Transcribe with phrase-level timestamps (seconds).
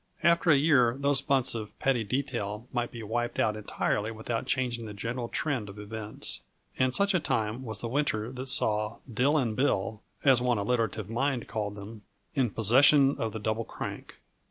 [0.23, 4.87] After a year, those months of petty detail might be wiped out entirely without changing
[4.87, 6.41] the general trend of events
[6.79, 11.07] and such a time was the winter that saw "Dill and Bill," as one alliterative
[11.07, 12.01] mind called them,
[12.33, 14.15] in possession of the Double Crank.